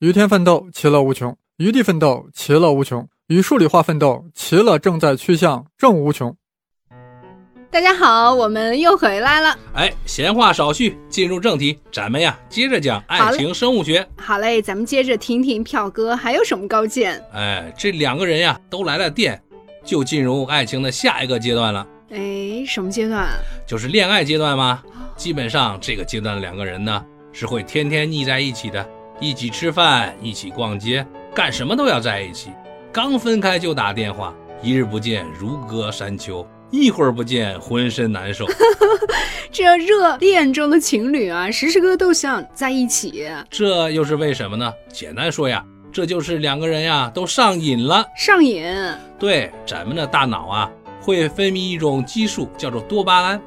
[0.00, 6.34] 与天奋斗，其乐无穷；与地奋斗，其乐无穷；与数理化奋斗，其乐正在趋向正无穷。
[7.70, 9.54] 大家好，我们又回来了。
[9.74, 14.08] 哎，闲话少叙，进入正题，咱们呀接着讲爱情生物学。
[14.16, 17.22] 好嘞，咱们接着听听票哥还有什么高见。
[17.34, 19.38] 哎，这两个人呀都来了电，
[19.84, 21.86] 就进入爱情的下一个阶段了。
[22.08, 23.28] 哎，什么阶段？
[23.66, 24.82] 就是恋爱阶段吗？
[25.14, 28.88] 基本上这个阶段的两个人呢是会天天腻在一起的。
[29.20, 32.50] 一起吃饭，一起逛街，干什么都要在一起。
[32.90, 38.46] 刚分开就打电话，一日不见如隔三秋，一会儿不见浑身难受。
[39.52, 43.28] 这热恋中的情侣啊，时时刻刻都想在一起。
[43.50, 44.72] 这又是为什么呢？
[44.90, 45.62] 简单说呀，
[45.92, 48.02] 这就是两个人呀都上瘾了。
[48.16, 48.64] 上瘾？
[49.18, 50.70] 对，咱们的大脑啊
[51.02, 53.42] 会分泌一种激素，叫做多巴胺。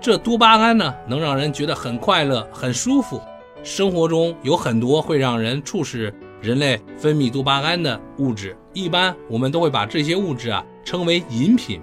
[0.00, 3.20] 这多巴胺呢，能让人觉得很快乐、很舒服。
[3.62, 11.80] 生活中有很多会让人促使人类分泌多巴胺的物质，一般我们都会把这些物质啊称为饮品，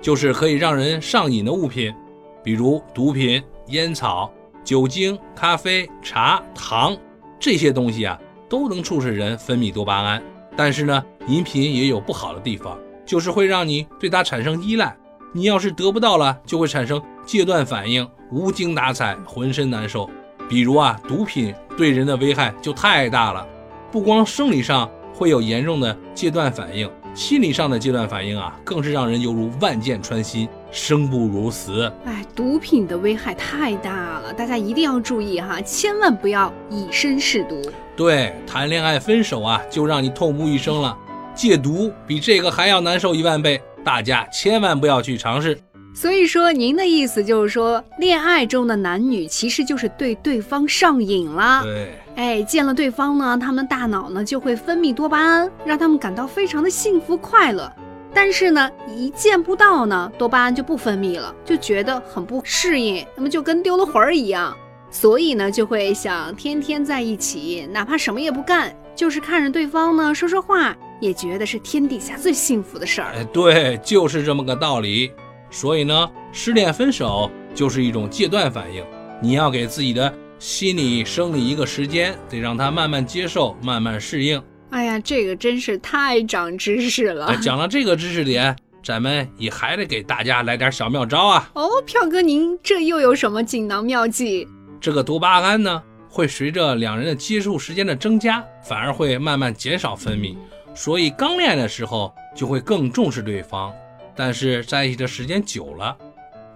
[0.00, 1.94] 就是可以让人上瘾的物品，
[2.42, 4.30] 比如毒品、烟草、
[4.64, 6.96] 酒精、咖啡、茶、糖
[7.38, 10.22] 这些东西啊都能促使人分泌多巴胺。
[10.56, 14.94] 但是呢，饮品也有不好的地方，就是会让你对它产生依赖，
[15.32, 20.10] 你要是得不到了，就会产生戒断反应，无精打采，浑身难受。
[20.52, 23.46] 比如啊，毒品对人的危害就太大了，
[23.90, 31.90] 不光生理上会有严重的戒断反应，心理上的戒断反应啊，更是让人犹如万箭穿心，生不如死。
[32.04, 37.58] 哎，毒品的危害太大了，大家一定要注意哈，千万不要以身试毒。
[37.96, 40.94] 对，谈恋爱分手啊，就让你痛不欲生了，
[41.34, 45.58] 戒毒比这个还要难受一万倍，大家千万不要去尝试。
[45.94, 51.62] 所以说，您的意思就是说，恋爱中的男女其实就是对对方上瘾了。
[51.62, 57.70] 对，哎，见了对方呢，他们大脑呢就会分泌多巴胺，让他们感到非常的幸福快乐。
[58.14, 64.56] 但是呢，一见不到呢，多巴胺就不分泌了，就觉得很不适应，那么就跟丢了魂儿一样。
[64.90, 73.12] 所以呢，就会想天天在一起，哪怕什么也不干，就是看着对方呢说说话，也觉得是天底下最幸福的事儿。
[73.14, 75.10] 哎，对，就是这么个道理。
[75.52, 78.84] 所以呢，失恋分手就是一种戒断反应。
[79.20, 84.42] 你要给自己的心理、生理一个时间，得让他慢慢接受、慢慢适应。
[84.70, 87.36] 哎呀，这个真是太长知识了。
[87.36, 91.50] 讲了这个知识点，咱们也还得给大家来点小妙招啊。
[91.54, 94.48] 哦，票哥，您这又有什么锦囊妙计？
[94.80, 100.34] 这个多巴胺呢，会随着两人的接触时间的增加，反而会慢慢减少分泌。
[100.74, 103.70] 所以刚恋爱的时候，就会更重视对方。
[104.14, 105.96] 但是在一起的时间久了，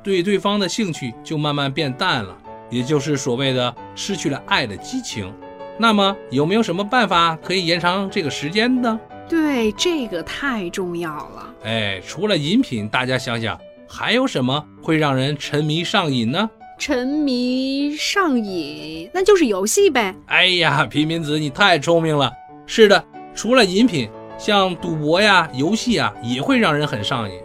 [0.03, 2.37] 对对方的兴趣就慢慢变淡了，
[2.71, 5.33] 也就是所谓的失去了爱的激情。
[5.79, 8.99] 那么有没有什么办法可以延长这个时间呢？
[9.29, 11.55] 对，这个太重要了。
[11.65, 16.49] 哎，除了饮品，大家想想还有什么会让人沉迷上瘾呢？
[16.79, 20.15] 沉迷上瘾，那就是游戏呗。
[20.27, 22.33] 哎呀，平民子，你太聪明了。
[22.67, 27.37] 是的，除了饮品，像赌博呀、游戏啊，也会让人很上瘾。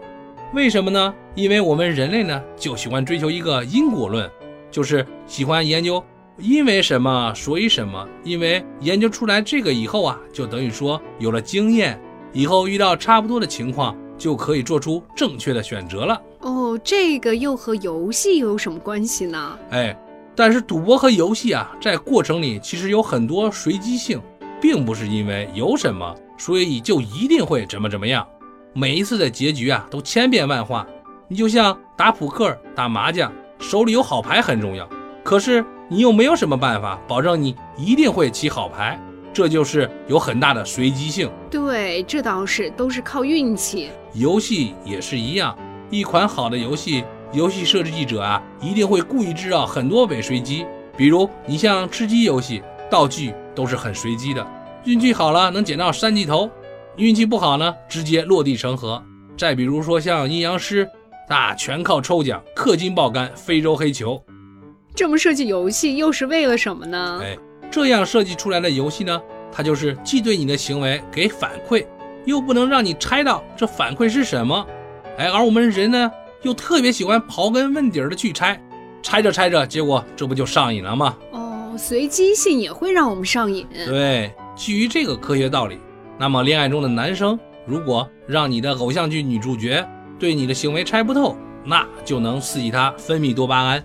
[0.54, 1.14] 为什么呢？
[1.34, 4.30] 因为我们人类呢就喜欢追求一个因果论，
[4.70, 6.04] 就是喜欢研究
[6.38, 8.06] 因为什么所以什么。
[8.26, 11.98] 因为研究出来这个以后啊，就等于说有了经验，
[12.34, 16.22] 以后遇到差不多的情况就可以做出正确的选择了。
[16.42, 19.58] 哦，这个又和游戏有什么关系呢？
[19.70, 19.98] 哎，
[20.36, 24.22] 但是赌博和游戏啊，在过程里其实有很多随机性，
[24.60, 28.28] 并不是因为有什么所以就一定会怎么怎么样。
[28.74, 30.88] 每一次的结局啊，都千变万化。
[31.28, 34.88] 你就像打扑克、打麻将，手里有好牌很重要，
[35.24, 38.98] 可是你又没有什么办法保证你一定会起好牌，
[39.34, 41.30] 这就是有很大的随机性。
[41.50, 43.90] 对，这倒是都是靠运气。
[44.14, 45.58] 游戏也是一样，
[45.90, 50.66] 一款好的游戏，游戏设计者啊，一定会故意制造很多伪随机。
[50.96, 54.46] 比如你像吃鸡游戏，道具都是很随机的，
[54.86, 56.50] 运气好了能捡到三级头。
[56.98, 59.02] 运气不好呢，直接落地成盒。
[59.38, 60.88] 再比如说像阴阳师，
[61.30, 64.22] 那全靠抽奖，氪金爆肝，非洲黑球。
[64.94, 67.22] 这么设计游戏又是为了什么呢？
[67.24, 67.38] 哎，
[67.72, 69.22] 这样设计出来的游戏呢，
[69.52, 71.86] 它就是既对你的行为给反馈，
[72.26, 74.68] 又不能让你猜到这反馈是什么。
[75.18, 76.12] 哎，而我们人呢，
[76.42, 78.62] 又特别喜欢刨根问底的去猜，
[79.02, 81.18] 猜着猜着，结果这不就上瘾了吗？
[81.32, 83.66] 哦，随机性也会让我们上瘾。
[83.86, 85.80] 对，基于这个科学道理。
[86.22, 89.84] 那么，恋爱中的男生如果让你的偶像剧女主角
[90.20, 91.36] 对你的行为猜不透，
[91.66, 93.84] 那就能刺激他分泌多巴胺，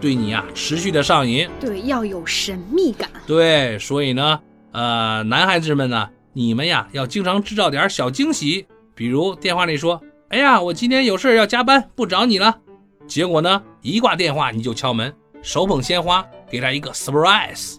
[0.00, 1.46] 对你呀持续的上瘾。
[1.60, 3.10] 对，要有神秘感。
[3.26, 4.40] 对，所以呢，
[4.72, 10.00] 呃，男孩子们呢，你们呀要经常制造点小惊喜，比如电话里说
[10.30, 12.60] ：“哎呀，我今天有事要加班，不找你了。”
[13.06, 17.74] 结果呢，一挂电话你就敲门，手捧鲜花给他一个 surprise。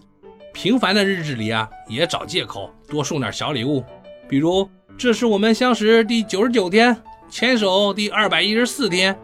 [0.52, 3.84] 平凡的日子里啊，也找借口多送点小礼物，
[4.28, 4.68] 比如
[4.98, 6.96] 这是我们相识第九十九天，
[7.28, 9.16] 牵手第二百一十四天，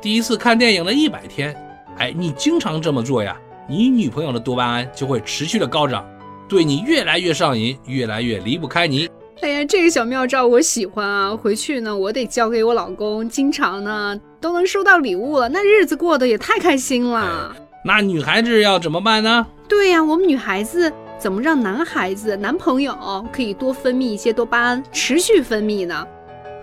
[0.00, 1.54] 第一次看电影的一百天。
[1.98, 3.36] 哎，你经常这么做呀，
[3.68, 6.04] 你女朋友的多巴胺就会持续的高涨，
[6.48, 9.08] 对你越来越上瘾，越来越离不开你。
[9.40, 11.36] 哎呀，这个小妙招我喜欢啊！
[11.36, 17.54] 回去呢，我得教给我老公，经常呢都能收到礼物了，那日子过得也太开心了。
[17.84, 19.46] 那女孩子要怎么办呢？
[19.68, 22.96] 对呀，我们女孩子怎么让男孩子、男朋友
[23.32, 26.06] 可以多分泌一些多巴胺，持续分泌呢？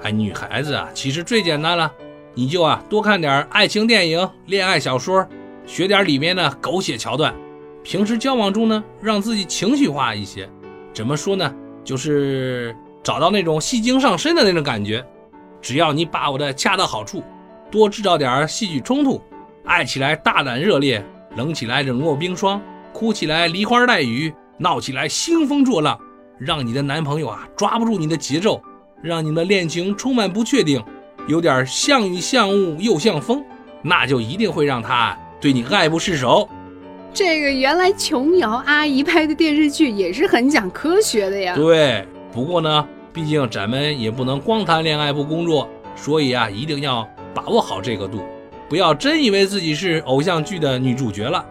[0.01, 1.91] 哎，女孩子啊，其实最简单了，
[2.33, 5.27] 你就啊多看点爱情电影、恋爱小说，
[5.65, 7.35] 学点里面的狗血桥段。
[7.83, 10.49] 平时交往中呢，让自己情绪化一些。
[10.93, 11.53] 怎么说呢？
[11.83, 12.73] 就是
[13.03, 15.05] 找到那种戏精上身的那种感觉。
[15.61, 17.21] 只要你把握的恰到好处，
[17.69, 19.21] 多制造点戏剧冲突，
[19.65, 21.03] 爱起来大胆热烈，
[21.35, 22.61] 冷起来冷若冰霜。
[22.93, 25.99] 哭起来梨花带雨，闹起来兴风作浪，
[26.37, 28.61] 让你的男朋友啊抓不住你的节奏，
[29.01, 30.81] 让你们的恋情充满不确定，
[31.27, 33.43] 有点像雨像雾又像风，
[33.81, 36.47] 那就一定会让他对你爱不释手。
[37.13, 41.53] 这个原来琼瑶阿姨拍的电视剧也是很讲科学的呀。
[41.55, 48.21] 对，不过呢，毕竟咱们也不能光谈恋爱不工作，所以啊，一定要把握好这个度，
[48.69, 51.45] 不要真以为自己是偶像剧的女主角了。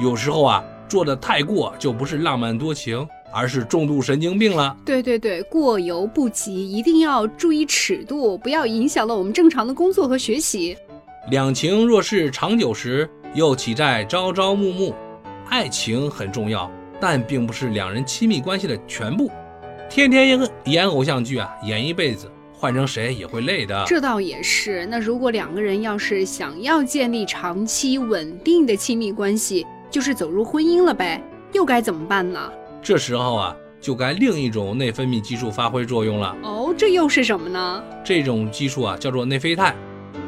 [0.00, 0.64] 有时候啊。
[0.88, 4.76] 做的太过就不是浪漫多情，而是重度神经病了。
[4.84, 10.76] 对对对，过犹不及，一定要注意尺度，不要影响了我们正常的工作和学习。
[11.30, 14.94] 两情若是长久时，又岂在朝朝暮暮？
[15.50, 19.30] 爱情很重要，但并不是两人亲密关系的全部。
[19.90, 23.84] 天天演演偶像剧啊，演一辈子，换成谁也会累的。
[23.86, 24.84] 这倒也是。
[24.86, 32.50] 那如果两个人要是想要建立长期稳定的亲密关系，就是走入婚姻了呗，又该怎么办呢？
[32.82, 36.36] 这时候啊，就该另一种内分泌激素发挥作用了。
[36.42, 37.82] 哦，这又是什么呢？
[38.04, 39.74] 这种激素啊，叫做内啡肽，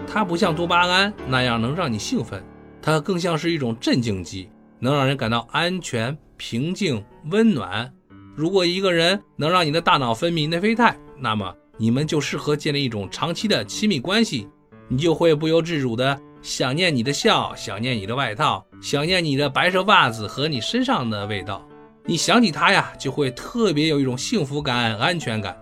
[0.07, 2.43] 它不像多巴胺那样能让你兴奋，
[2.81, 4.49] 它更像是一种镇静剂，
[4.79, 7.93] 能让人感到安全、平静、温暖。
[8.35, 14.49] 如果一个人能让你的大脑分泌内啡肽，那么你们就适合建立一种长期的亲密关系，
[14.89, 16.19] 你就会不由自主的。
[16.43, 21.63] 想念你的笑，想念你的外套，想念你的白色袜子和你身上的味道。
[22.07, 25.55] 你想起他呀，就会特别有一种幸福感、安全感。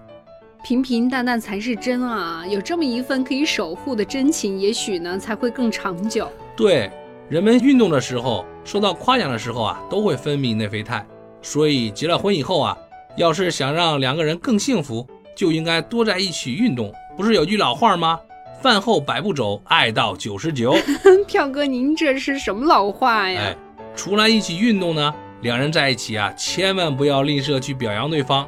[0.63, 2.47] 平平淡淡才是真啊！
[2.47, 6.31] 有这么一份可以守护的真情，也许呢才会更长久。
[6.57, 6.91] 对，
[7.29, 11.05] 人们运动的时候，受到夸奖的时候啊，都会分泌内啡肽。
[11.43, 12.79] 所以结了婚以后啊，
[13.17, 16.93] 要是想让两个人更幸福，就应该多在一起运动。
[17.17, 18.19] 不是有句老话吗？
[18.61, 20.77] 饭后百步走，爱到九十九。
[21.27, 23.41] 票哥，您这是什么老话呀？
[23.41, 23.57] 哎，
[23.95, 28.47] 出来一起运动呢，两人在一起啊，千万不要吝啬去表扬对方。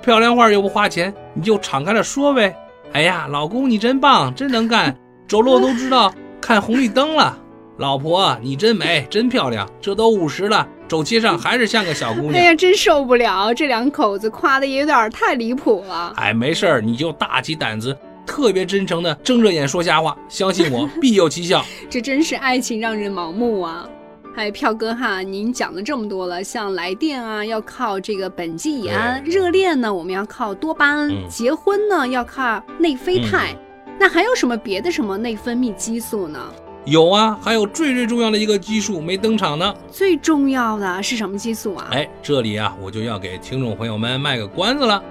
[0.00, 2.54] 漂亮话又不花钱，你就敞开了说呗。
[2.92, 4.96] 哎呀，老公你真棒，真能干，
[5.26, 7.36] 走路都知道看红绿灯了。
[7.78, 12.34] 老婆你真美，真漂亮，这都五十了，走街上还是像个小姑娘。
[12.34, 16.12] 哎呀，真受不了，这两口子夸的也有点太离谱了。
[16.16, 17.96] 哎，没事儿，你就大起胆子。
[18.28, 21.64] 特别真诚的睁着眼说瞎话，相信我 必有奇效。
[21.88, 23.88] 这真是爱情让人盲目啊！
[24.36, 33.56] 哎，票哥哈，您讲了这么多了，像来电啊要靠这个苯基乙胺，热恋呢我们要靠多巴胺，结婚呢要靠内啡肽，
[33.98, 36.38] 那还有什么别的什么内分泌激素呢？
[36.84, 39.74] 有啊，还有最最重要的一个激素没登场呢。
[39.90, 41.88] 最重要的是什么激素啊？
[41.90, 45.02] 哎，这里啊我就要给听众朋友们卖个关子了，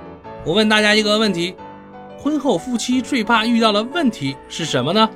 [0.46, 1.54] 我问大家一个问题。
[2.18, 5.08] 婚后夫妻最怕遇到的问题是什么呢？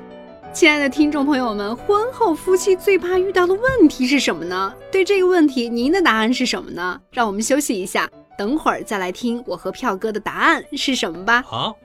[0.52, 4.72] 亲爱的听众朋友们，婚后夫妻最怕遇到的问题是什么呢？
[4.90, 7.00] 对这个问题，您的答案是什么呢？
[7.10, 11.42] 让我们休息一下，等会儿再来听我和票哥的答案是什么吧。
[11.42, 11.76] 好。